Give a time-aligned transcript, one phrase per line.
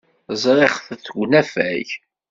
[0.43, 1.87] Ẓriɣ-t deg unafag.